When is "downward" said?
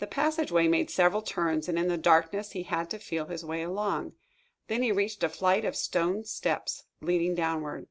7.36-7.88